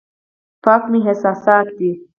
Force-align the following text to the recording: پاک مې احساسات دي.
پاک 0.63 0.83
مې 0.91 0.99
احساسات 1.05 1.67
دي. 1.77 1.91